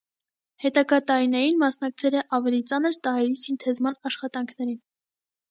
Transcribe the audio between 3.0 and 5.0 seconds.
տարրերի սինթեզման աշխատանքներին։